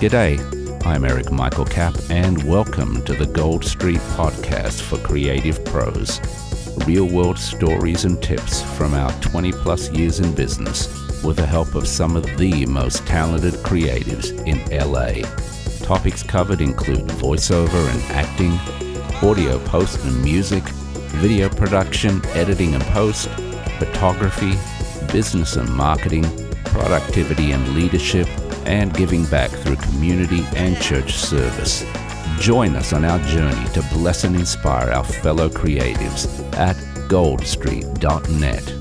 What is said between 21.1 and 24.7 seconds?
video production, editing and post, photography,